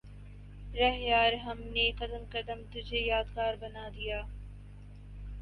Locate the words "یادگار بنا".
3.01-3.87